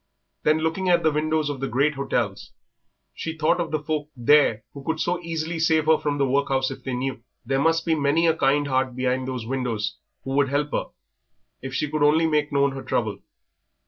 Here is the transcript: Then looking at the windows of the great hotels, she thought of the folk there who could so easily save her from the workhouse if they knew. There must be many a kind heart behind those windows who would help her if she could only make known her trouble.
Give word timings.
Then 0.41 0.57
looking 0.57 0.89
at 0.89 1.03
the 1.03 1.11
windows 1.11 1.47
of 1.47 1.59
the 1.59 1.67
great 1.67 1.93
hotels, 1.93 2.53
she 3.13 3.37
thought 3.37 3.61
of 3.61 3.69
the 3.69 3.77
folk 3.83 4.09
there 4.17 4.63
who 4.73 4.83
could 4.83 4.99
so 4.99 5.19
easily 5.21 5.59
save 5.59 5.85
her 5.85 5.99
from 5.99 6.17
the 6.17 6.25
workhouse 6.27 6.71
if 6.71 6.83
they 6.83 6.95
knew. 6.95 7.21
There 7.45 7.59
must 7.61 7.85
be 7.85 7.93
many 7.93 8.25
a 8.25 8.35
kind 8.35 8.65
heart 8.67 8.95
behind 8.95 9.27
those 9.27 9.45
windows 9.45 9.97
who 10.23 10.31
would 10.31 10.49
help 10.49 10.71
her 10.71 10.85
if 11.61 11.75
she 11.75 11.87
could 11.87 12.01
only 12.01 12.25
make 12.25 12.51
known 12.51 12.71
her 12.71 12.81
trouble. 12.81 13.19